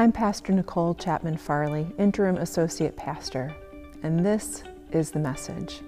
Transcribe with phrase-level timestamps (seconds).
[0.00, 3.52] I'm Pastor Nicole Chapman Farley, Interim Associate Pastor,
[4.04, 5.80] and this is the message.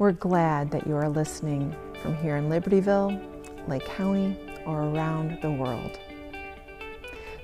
[0.00, 1.72] We're glad that you are listening
[2.02, 6.00] from here in Libertyville, Lake County, or around the world.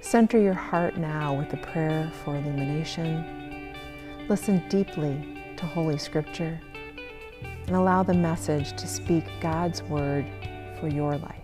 [0.00, 3.72] Center your heart now with a prayer for illumination.
[4.28, 6.60] Listen deeply to Holy Scripture
[7.68, 10.26] and allow the message to speak God's word
[10.80, 11.38] for your life.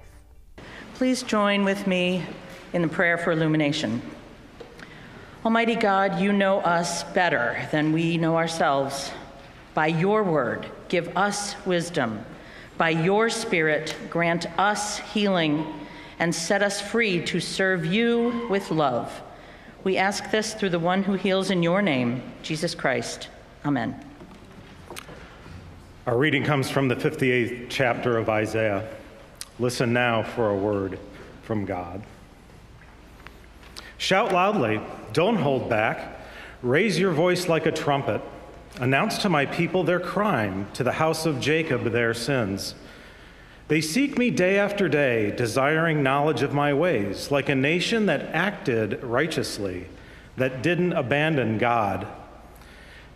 [0.94, 2.24] Please join with me
[2.72, 4.02] in the prayer for illumination.
[5.44, 9.10] Almighty God, you know us better than we know ourselves.
[9.74, 12.24] By your word, give us wisdom.
[12.78, 15.66] By your spirit, grant us healing
[16.18, 19.20] and set us free to serve you with love.
[19.82, 23.28] We ask this through the one who heals in your name, Jesus Christ.
[23.64, 24.00] Amen.
[26.06, 28.88] Our reading comes from the 58th chapter of Isaiah.
[29.58, 30.98] Listen now for a word
[31.42, 32.02] from God.
[34.02, 34.80] Shout loudly,
[35.12, 36.18] don't hold back.
[36.60, 38.20] Raise your voice like a trumpet.
[38.80, 42.74] Announce to my people their crime, to the house of Jacob their sins.
[43.68, 48.22] They seek me day after day, desiring knowledge of my ways, like a nation that
[48.34, 49.86] acted righteously,
[50.36, 52.08] that didn't abandon God.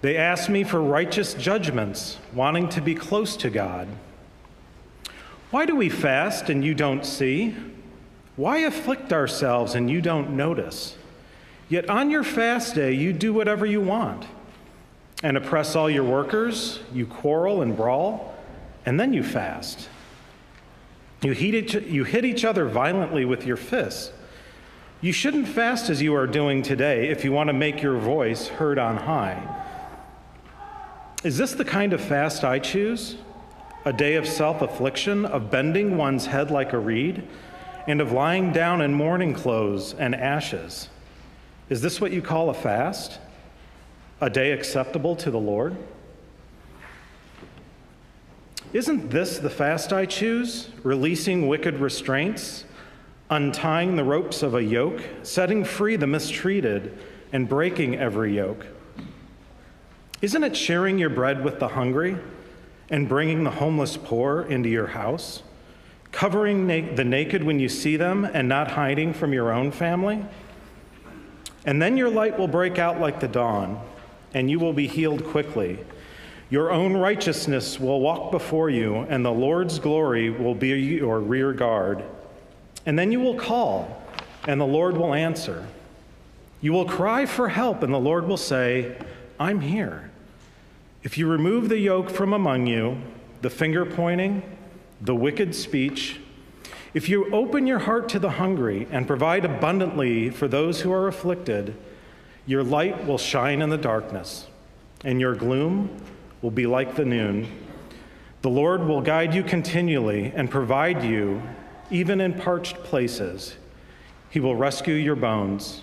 [0.03, 3.89] They ask me for righteous judgments, wanting to be close to God.
[5.50, 7.56] Why do we fast and you don't see?
[8.37, 10.97] Why afflict ourselves and you don't notice?
[11.69, 14.27] Yet on your fast day, you do whatever you want
[15.23, 18.34] and oppress all your workers, you quarrel and brawl,
[18.84, 19.89] and then you fast.
[21.23, 24.12] You, each, you hit each other violently with your fists.
[25.00, 28.48] You shouldn't fast as you are doing today if you want to make your voice
[28.48, 29.65] heard on high.
[31.25, 33.17] Is this the kind of fast I choose?
[33.84, 37.27] A day of self affliction, of bending one's head like a reed?
[37.87, 40.89] And of lying down in mourning clothes and ashes.
[41.69, 43.19] Is this what you call a fast?
[44.20, 45.77] A day acceptable to the Lord?
[48.72, 50.71] Isn't this the fast I choose?
[50.83, 52.65] Releasing wicked restraints,
[53.31, 56.97] untying the ropes of a yoke, setting free the mistreated,
[57.33, 58.66] and breaking every yoke?
[60.22, 62.16] Isn't it sharing your bread with the hungry
[62.89, 65.43] and bringing the homeless poor into your house?
[66.16, 70.25] Covering na- the naked when you see them and not hiding from your own family?
[71.66, 73.78] And then your light will break out like the dawn,
[74.32, 75.78] and you will be healed quickly.
[76.49, 81.53] Your own righteousness will walk before you, and the Lord's glory will be your rear
[81.53, 82.03] guard.
[82.87, 84.03] And then you will call,
[84.48, 85.66] and the Lord will answer.
[86.62, 88.97] You will cry for help, and the Lord will say,
[89.38, 90.10] I'm here.
[91.03, 93.03] If you remove the yoke from among you,
[93.43, 94.56] the finger pointing,
[95.01, 96.21] the wicked speech,
[96.95, 101.09] if you open your heart to the hungry and provide abundantly for those who are
[101.09, 101.77] afflicted,
[102.47, 104.47] your light will shine in the darkness,
[105.05, 105.91] and your gloom
[106.41, 107.47] will be like the noon.
[108.43, 111.43] The Lord will guide you continually and provide you,
[111.91, 113.57] even in parched places.
[114.31, 115.83] He will rescue your bones.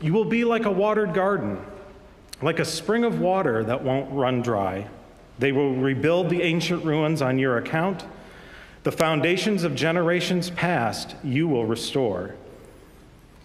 [0.00, 1.58] You will be like a watered garden,
[2.42, 4.86] like a spring of water that won't run dry.
[5.38, 8.04] They will rebuild the ancient ruins on your account.
[8.84, 12.34] The foundations of generations past you will restore.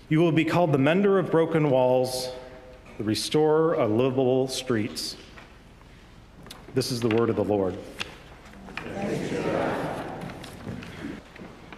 [0.09, 2.29] You will be called the mender of broken walls,
[2.97, 5.15] the restorer of livable streets.
[6.75, 7.77] This is the word of the Lord.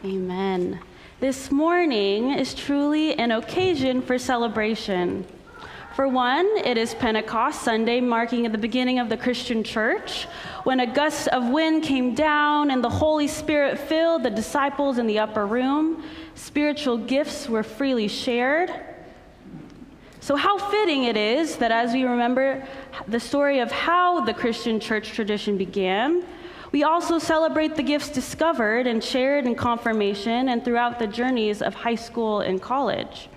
[0.04, 0.80] Amen.
[1.20, 5.26] This morning is truly an occasion for celebration.
[5.96, 10.25] For one, it is Pentecost Sunday, marking the beginning of the Christian church,
[10.63, 15.06] when a gust of wind came down and the Holy Spirit filled the disciples in
[15.06, 16.06] the upper room.
[16.35, 18.72] Spiritual gifts were freely shared.
[20.22, 22.66] So, how fitting it is that as we remember
[23.09, 26.24] the story of how the Christian church tradition began,
[26.72, 31.74] we also celebrate the gifts discovered and shared in confirmation and throughout the journeys of
[31.74, 33.28] high school and college.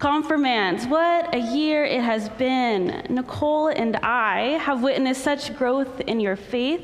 [0.00, 3.04] Confirmands, what a year it has been.
[3.10, 6.82] Nicole and I have witnessed such growth in your faith,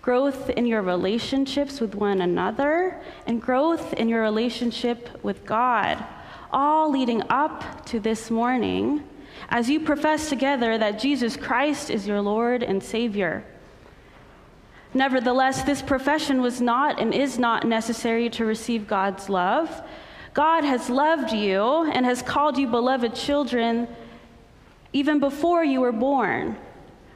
[0.00, 6.04] growth in your relationships with one another, and growth in your relationship with God,
[6.52, 9.02] all leading up to this morning
[9.48, 13.44] as you profess together that Jesus Christ is your Lord and Savior.
[14.94, 19.82] Nevertheless, this profession was not and is not necessary to receive God's love.
[20.34, 23.86] God has loved you and has called you beloved children
[24.92, 26.56] even before you were born.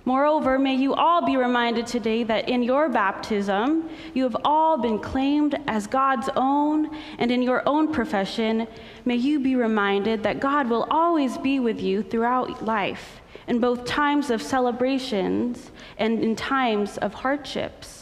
[0.05, 4.99] Moreover, may you all be reminded today that in your baptism, you have all been
[5.01, 8.67] claimed as God's own, and in your own profession,
[9.05, 13.85] may you be reminded that God will always be with you throughout life, in both
[13.85, 17.98] times of celebrations and in times of hardships.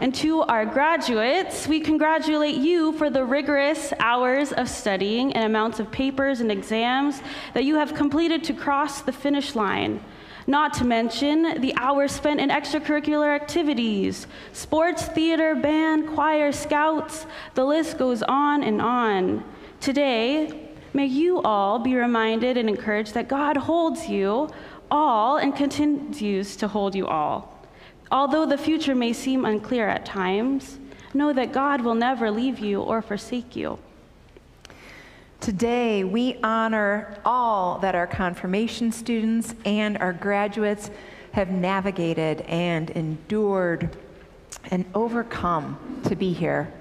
[0.00, 5.78] And to our graduates, we congratulate you for the rigorous hours of studying and amounts
[5.78, 7.20] of papers and exams
[7.52, 10.00] that you have completed to cross the finish line
[10.46, 17.64] not to mention the hours spent in extracurricular activities, sports, theater, band, choir, scouts, the
[17.64, 19.44] list goes on and on.
[19.80, 24.50] Today, may you all be reminded and encouraged that God holds you
[24.90, 27.59] all and continues to hold you all.
[28.10, 30.78] Although the future may seem unclear at times,
[31.14, 33.78] know that God will never leave you or forsake you.
[35.40, 40.90] Today, we honor all that our confirmation students and our graduates
[41.32, 43.96] have navigated and endured
[44.70, 46.72] and overcome to be here.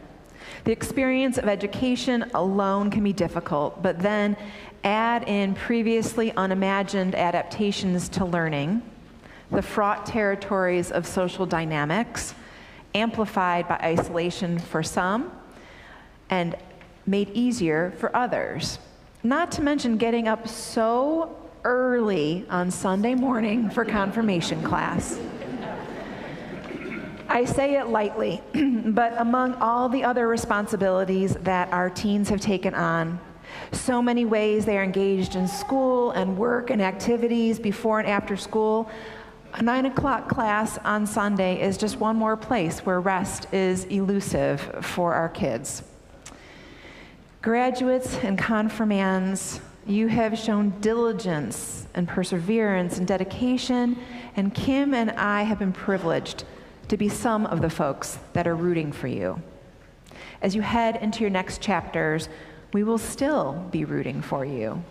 [0.64, 4.36] The experience of education alone can be difficult, but then
[4.84, 8.82] add in previously unimagined adaptations to learning,
[9.52, 12.34] the fraught territories of social dynamics,
[12.94, 15.32] amplified by isolation for some,
[16.30, 16.56] and
[17.06, 18.80] made easier for others.
[19.24, 25.20] Not to mention getting up so early on Sunday morning for confirmation class.
[27.28, 28.42] I say it lightly,
[28.86, 33.20] but among all the other responsibilities that our teens have taken on,
[33.72, 38.36] so many ways they are engaged in school and work and activities before and after
[38.36, 38.90] school,
[39.54, 44.62] a nine o'clock class on Sunday is just one more place where rest is elusive
[44.82, 45.84] for our kids.
[47.42, 53.98] Graduates and confirmands, you have shown diligence and perseverance and dedication,
[54.36, 56.44] and Kim and I have been privileged
[56.90, 59.42] to be some of the folks that are rooting for you.
[60.42, 62.30] As you head into your next chapters,
[62.74, 64.84] we will still be rooting for you.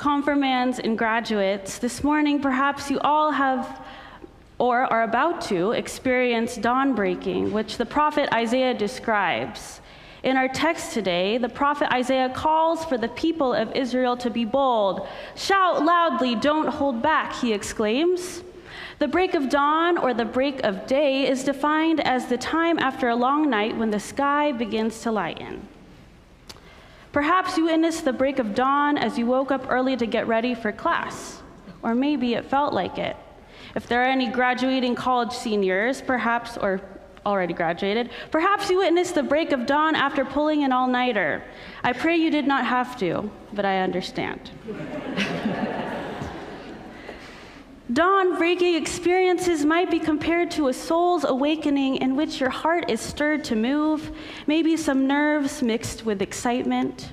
[0.00, 3.84] Confirmands and graduates, this morning perhaps you all have
[4.56, 9.82] or are about to experience dawn breaking, which the prophet Isaiah describes.
[10.22, 14.46] In our text today, the prophet Isaiah calls for the people of Israel to be
[14.46, 15.06] bold.
[15.34, 18.42] Shout loudly, don't hold back, he exclaims.
[19.00, 23.10] The break of dawn or the break of day is defined as the time after
[23.10, 25.68] a long night when the sky begins to lighten.
[27.12, 30.54] Perhaps you witnessed the break of dawn as you woke up early to get ready
[30.54, 31.42] for class,
[31.82, 33.16] or maybe it felt like it.
[33.74, 36.80] If there are any graduating college seniors, perhaps, or
[37.26, 38.10] already graduated.
[38.30, 41.42] Perhaps you witnessed the break of dawn after pulling an all nighter.
[41.82, 44.50] I pray you did not have to, but I understand.
[47.92, 53.00] Dawn breaking experiences might be compared to a soul's awakening in which your heart is
[53.00, 54.12] stirred to move,
[54.46, 57.12] maybe some nerves mixed with excitement.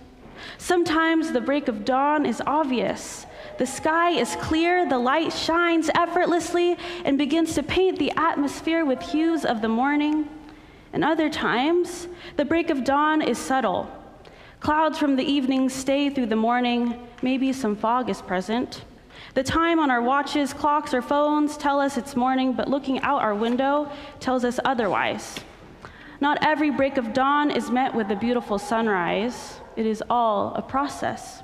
[0.60, 3.26] Sometimes the break of dawn is obvious.
[3.58, 9.02] The sky is clear, the light shines effortlessly and begins to paint the atmosphere with
[9.02, 10.30] hues of the morning.
[10.94, 13.90] And other times, the break of dawn is subtle.
[14.60, 18.84] Clouds from the evening stay through the morning, maybe some fog is present.
[19.34, 23.22] The time on our watches, clocks, or phones tell us it's morning, but looking out
[23.22, 25.36] our window tells us otherwise.
[26.20, 29.60] Not every break of dawn is met with a beautiful sunrise.
[29.76, 31.44] It is all a process.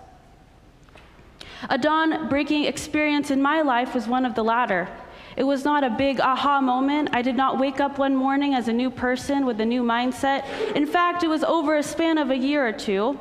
[1.70, 4.90] A dawn breaking experience in my life was one of the latter.
[5.36, 7.10] It was not a big aha moment.
[7.14, 10.46] I did not wake up one morning as a new person with a new mindset.
[10.76, 13.20] In fact, it was over a span of a year or two.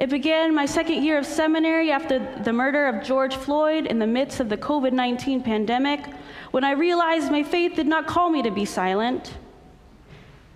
[0.00, 4.06] It began my second year of seminary after the murder of George Floyd in the
[4.06, 6.06] midst of the COVID 19 pandemic,
[6.52, 9.34] when I realized my faith did not call me to be silent.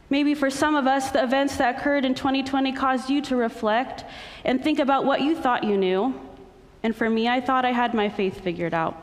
[0.08, 4.06] Maybe for some of us, the events that occurred in 2020 caused you to reflect
[4.46, 6.18] and think about what you thought you knew.
[6.82, 8.96] And for me, I thought I had my faith figured out.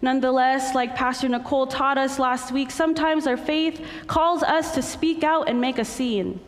[0.00, 5.22] Nonetheless, like Pastor Nicole taught us last week, sometimes our faith calls us to speak
[5.22, 6.40] out and make a scene.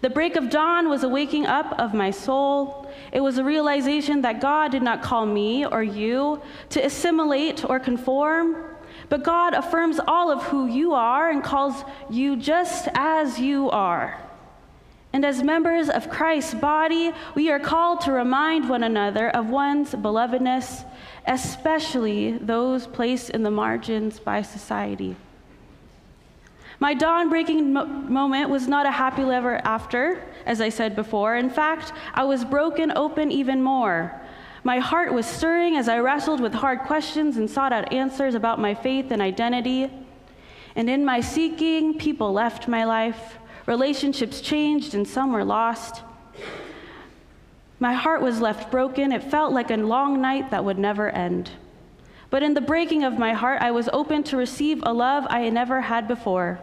[0.00, 2.86] The break of dawn was a waking up of my soul.
[3.12, 7.80] It was a realization that God did not call me or you to assimilate or
[7.80, 8.56] conform,
[9.08, 14.20] but God affirms all of who you are and calls you just as you are.
[15.12, 19.92] And as members of Christ's body, we are called to remind one another of one's
[19.92, 20.84] belovedness,
[21.26, 25.16] especially those placed in the margins by society.
[26.78, 31.36] My dawn breaking mo- moment was not a happy ever after, as I said before.
[31.36, 34.20] In fact, I was broken open even more.
[34.62, 38.60] My heart was stirring as I wrestled with hard questions and sought out answers about
[38.60, 39.90] my faith and identity.
[40.74, 46.02] And in my seeking, people left my life, relationships changed, and some were lost.
[47.78, 49.12] My heart was left broken.
[49.12, 51.52] It felt like a long night that would never end.
[52.28, 55.48] But in the breaking of my heart, I was open to receive a love I
[55.48, 56.58] never had before.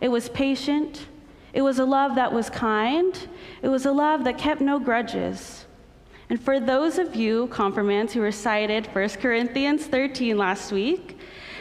[0.00, 1.06] It was patient.
[1.52, 3.16] It was a love that was kind.
[3.62, 5.66] It was a love that kept no grudges.
[6.30, 11.18] And for those of you, confirmands, who recited 1 Corinthians 13 last week,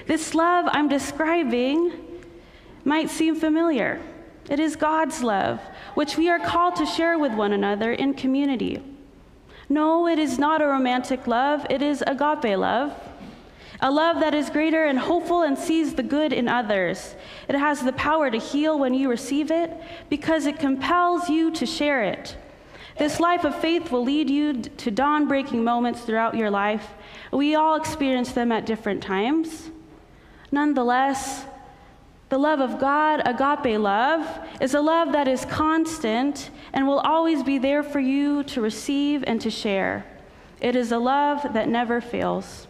[0.07, 1.91] this love I'm describing
[2.85, 4.01] might seem familiar.
[4.49, 5.59] It is God's love,
[5.93, 8.81] which we are called to share with one another in community.
[9.69, 12.93] No, it is not a romantic love, it is agape love.
[13.83, 17.15] A love that is greater and hopeful and sees the good in others.
[17.47, 19.71] It has the power to heal when you receive it
[20.09, 22.37] because it compels you to share it.
[22.99, 26.87] This life of faith will lead you to dawn breaking moments throughout your life.
[27.31, 29.71] We all experience them at different times.
[30.51, 31.45] Nonetheless,
[32.29, 34.27] the love of God, agape love,
[34.61, 39.23] is a love that is constant and will always be there for you to receive
[39.25, 40.05] and to share.
[40.59, 42.67] It is a love that never fails.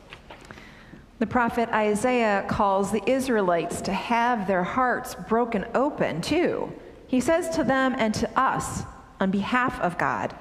[1.22, 6.74] The prophet Isaiah calls the Israelites to have their hearts broken open too.
[7.06, 8.82] He says to them and to us,
[9.20, 10.34] on behalf of God,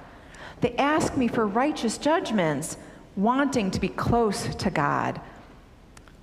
[0.62, 2.78] they ask me for righteous judgments,
[3.14, 5.20] wanting to be close to God.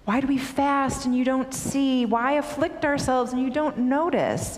[0.05, 2.07] Why do we fast and you don't see?
[2.07, 4.57] Why afflict ourselves and you don't notice?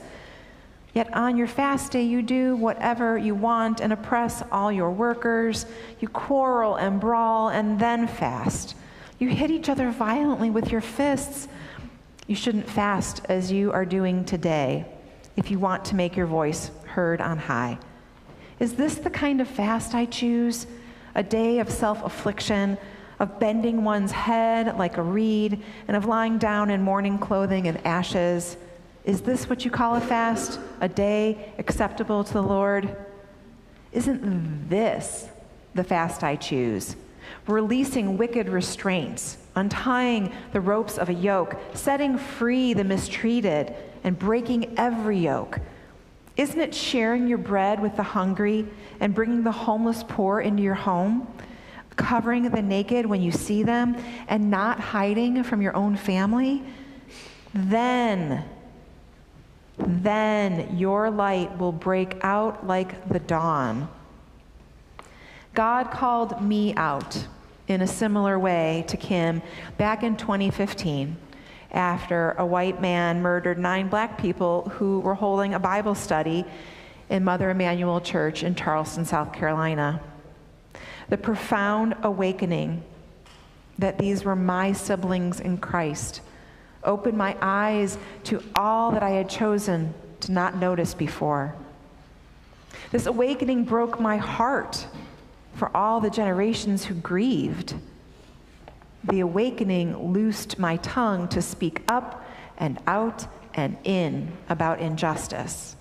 [0.94, 5.66] Yet on your fast day, you do whatever you want and oppress all your workers.
[6.00, 8.76] You quarrel and brawl and then fast.
[9.20, 11.50] You hit each other violently with your fists.
[12.26, 14.86] You shouldn't fast as you are doing today
[15.36, 17.78] if you want to make your voice heard on high.
[18.60, 20.68] Is this the kind of fast I choose?
[21.16, 22.78] A day of self affliction,
[23.20, 27.86] of bending one's head like a reed, and of lying down in mourning clothing and
[27.86, 28.56] ashes?
[29.04, 30.60] Is this what you call a fast?
[30.80, 32.96] A day acceptable to the Lord?
[33.92, 35.28] Isn't this
[35.74, 36.96] the fast I choose?
[37.48, 44.78] Releasing wicked restraints, untying the ropes of a yoke, setting free the mistreated, and breaking
[44.78, 45.60] every yoke.
[46.38, 48.66] Isn't it sharing your bread with the hungry
[49.00, 51.28] and bringing the homeless poor into your home?
[51.98, 53.98] Covering the naked when you see them
[54.30, 56.64] and not hiding from your own family?
[57.54, 58.46] Then,
[59.78, 63.90] then your light will break out like the dawn
[65.54, 67.28] God called me out
[67.68, 69.42] in a similar way to Kim
[69.78, 71.18] back in 2015
[71.72, 76.46] after a white man murdered nine black people who were holding a Bible study
[77.10, 80.02] in Mother Emanuel Church in Charleston, South Carolina.
[81.10, 82.84] The profound awakening
[83.78, 86.22] that these were my siblings in Christ
[86.84, 91.56] opened my eyes to all that I had chosen to not notice before.
[92.92, 94.88] This awakening broke my heart
[95.60, 97.76] for all the generations who grieved.
[99.04, 102.24] The awakening loosed my tongue to speak up
[102.58, 105.76] and out and in about injustice.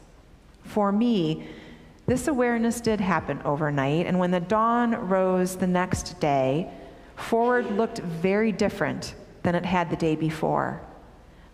[0.65, 1.47] For me,
[2.07, 6.71] this awareness did happen overnight, and when the dawn rose the next day,
[7.15, 10.81] Forward looked very different than it had the day before.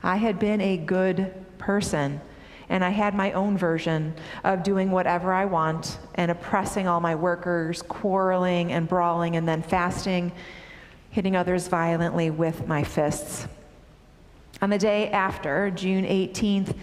[0.03, 2.21] I had been a good person
[2.69, 7.15] and I had my own version of doing whatever I want and oppressing all my
[7.15, 10.33] workers, quarreling and brawling, and then fasting,
[11.11, 13.47] hitting others violently with my fists.
[14.63, 16.75] On the day after, June 18th,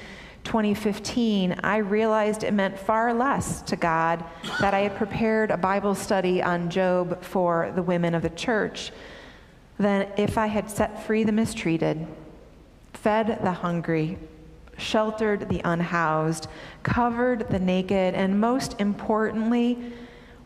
[0.44, 4.24] 2015, I realized it meant far less to God
[4.60, 8.92] that I had prepared a Bible study on Job for the women of the church
[9.78, 12.06] than if I had set free the mistreated,
[12.94, 14.18] fed the hungry,
[14.82, 16.48] sheltered the unhoused,
[16.84, 19.94] covered the naked, and most importantly,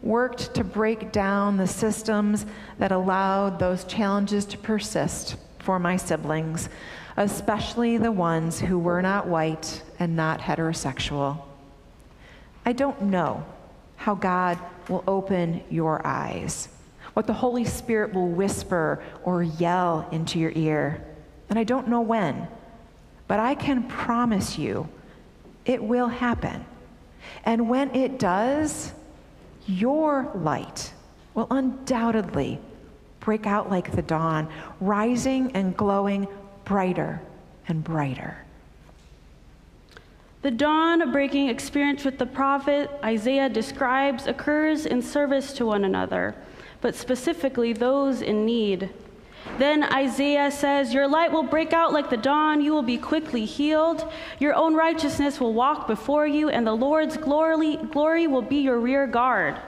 [0.01, 2.45] worked to break down the systems
[2.77, 6.69] that allowed those challenges to persist for my siblings,
[7.17, 11.41] especially the ones who were not white and not heterosexual.
[12.65, 13.43] I don't know
[13.95, 16.69] how God will open your eyes,
[17.13, 21.03] what the Holy Spirit will whisper or yell into your ear,
[21.49, 22.47] and I don't know when.
[23.27, 24.87] But I can promise you
[25.65, 26.65] it will happen.
[27.43, 28.93] And when it does,
[29.65, 30.93] your light
[31.33, 32.59] will undoubtedly
[33.19, 34.47] break out like the dawn,
[34.79, 36.27] rising and glowing
[36.63, 37.21] brighter
[37.67, 38.37] and brighter.
[40.43, 45.85] The dawn of breaking experience with the prophet Isaiah describes occurs in service to one
[45.85, 46.35] another,
[46.81, 48.91] but specifically those in need.
[49.57, 52.61] Then Isaiah says, Your light will break out like the dawn.
[52.61, 54.11] You will be quickly healed.
[54.39, 58.79] Your own righteousness will walk before you, and the Lord's glory, glory will be your
[58.79, 59.59] rear guard.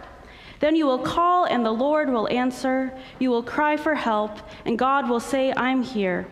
[0.60, 2.98] Then you will call, and the Lord will answer.
[3.20, 6.28] You will cry for help, and God will say, I'm here.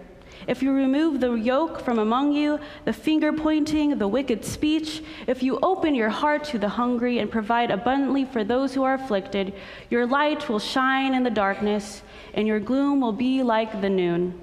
[0.48, 5.42] If you remove the yoke from among you, the finger pointing, the wicked speech, if
[5.42, 9.54] you open your heart to the hungry and provide abundantly for those who are afflicted,
[9.90, 14.40] your light will shine in the darkness, and your gloom will be like the noon.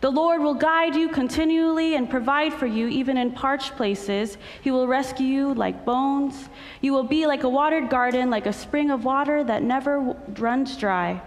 [0.00, 4.36] The Lord will guide you continually and provide for you even in parched places.
[4.60, 6.50] He will rescue you like bones.
[6.82, 10.76] You will be like a watered garden, like a spring of water that never runs
[10.76, 11.22] dry.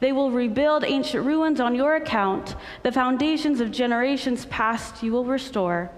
[0.00, 2.56] They will rebuild ancient ruins on your account.
[2.82, 5.90] The foundations of generations past you will restore.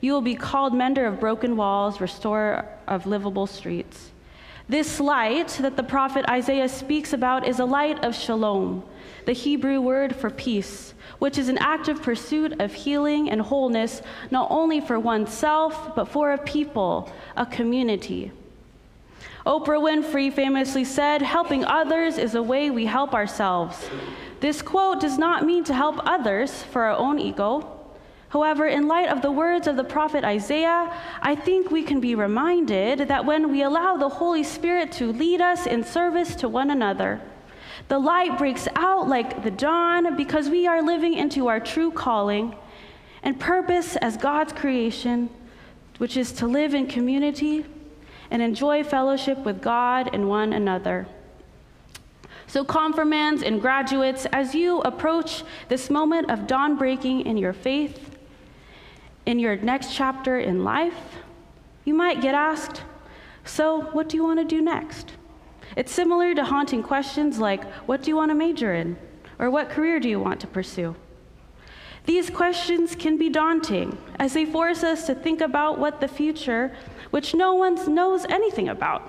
[0.00, 4.12] You will be called mender of broken walls, restorer of livable streets.
[4.68, 8.82] This light that the prophet Isaiah speaks about is a light of shalom,
[9.24, 14.48] the Hebrew word for peace, which is an active pursuit of healing and wholeness, not
[14.50, 18.32] only for oneself, but for a people, a community.
[19.46, 23.88] Oprah Winfrey famously said, Helping others is a way we help ourselves.
[24.40, 27.72] This quote does not mean to help others for our own ego.
[28.30, 32.16] However, in light of the words of the prophet Isaiah, I think we can be
[32.16, 36.72] reminded that when we allow the Holy Spirit to lead us in service to one
[36.72, 37.20] another,
[37.86, 42.56] the light breaks out like the dawn because we are living into our true calling
[43.22, 45.30] and purpose as God's creation,
[45.98, 47.64] which is to live in community
[48.30, 51.06] and enjoy fellowship with God and one another.
[52.46, 58.16] So, confirmands and graduates, as you approach this moment of dawn breaking in your faith,
[59.26, 61.16] in your next chapter in life,
[61.84, 62.82] you might get asked,
[63.44, 65.12] So, what do you want to do next?
[65.76, 68.96] It's similar to haunting questions like, What do you want to major in?
[69.38, 70.96] Or what career do you want to pursue?
[72.06, 76.74] These questions can be daunting as they force us to think about what the future
[77.10, 79.02] which no one knows anything about.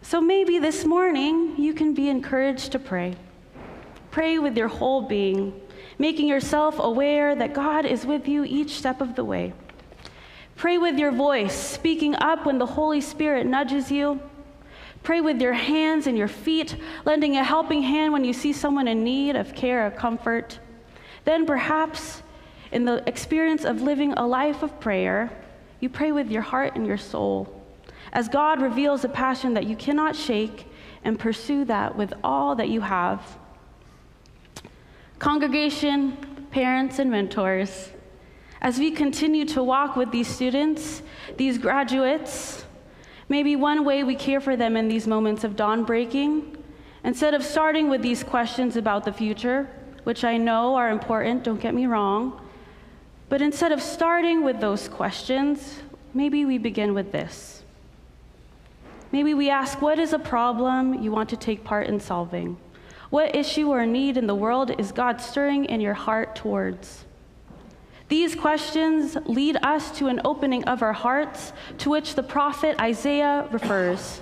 [0.00, 3.14] So maybe this morning you can be encouraged to pray.
[4.10, 5.60] Pray with your whole being,
[5.98, 9.52] making yourself aware that God is with you each step of the way.
[10.54, 14.18] Pray with your voice, speaking up when the Holy Spirit nudges you.
[15.02, 18.88] Pray with your hands and your feet, lending a helping hand when you see someone
[18.88, 20.58] in need of care or comfort.
[21.26, 22.22] Then, perhaps,
[22.70, 25.30] in the experience of living a life of prayer,
[25.80, 27.52] you pray with your heart and your soul
[28.12, 30.66] as God reveals a passion that you cannot shake
[31.04, 33.20] and pursue that with all that you have.
[35.18, 36.16] Congregation,
[36.52, 37.90] parents, and mentors,
[38.60, 41.02] as we continue to walk with these students,
[41.36, 42.64] these graduates,
[43.28, 46.56] maybe one way we care for them in these moments of dawn breaking,
[47.02, 49.68] instead of starting with these questions about the future,
[50.06, 52.40] which I know are important, don't get me wrong,
[53.28, 55.80] but instead of starting with those questions,
[56.14, 57.64] maybe we begin with this.
[59.10, 62.56] Maybe we ask, What is a problem you want to take part in solving?
[63.10, 67.04] What issue or need in the world is God stirring in your heart towards?
[68.06, 73.48] These questions lead us to an opening of our hearts to which the prophet Isaiah
[73.50, 74.20] refers.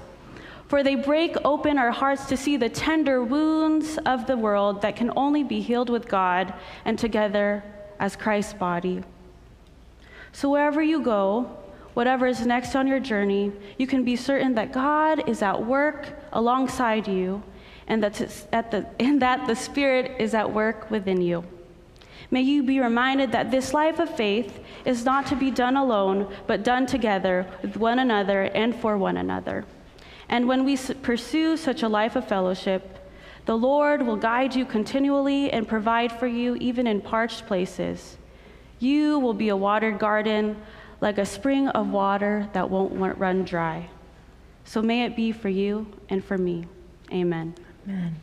[0.74, 4.96] For they break open our hearts to see the tender wounds of the world that
[4.96, 6.52] can only be healed with God
[6.84, 7.62] and together
[8.00, 9.04] as Christ's body.
[10.32, 11.42] So, wherever you go,
[11.94, 16.08] whatever is next on your journey, you can be certain that God is at work
[16.32, 17.44] alongside you
[17.86, 21.44] and that, the, and that the Spirit is at work within you.
[22.32, 26.34] May you be reminded that this life of faith is not to be done alone,
[26.48, 29.64] but done together with one another and for one another.
[30.28, 32.98] And when we pursue such a life of fellowship,
[33.46, 38.16] the Lord will guide you continually and provide for you even in parched places.
[38.78, 40.56] You will be a watered garden,
[41.00, 43.88] like a spring of water that won't run dry.
[44.64, 46.66] So may it be for you and for me.
[47.12, 47.54] Amen.
[47.86, 48.16] Amen.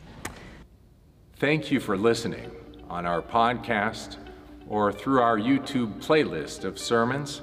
[1.36, 2.50] Thank you for listening
[2.90, 4.16] on our podcast
[4.68, 7.42] or through our YouTube playlist of sermons.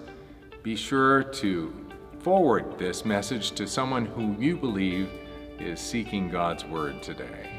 [0.63, 1.79] Be sure to
[2.19, 5.10] forward this message to someone who you believe
[5.58, 7.59] is seeking God's Word today.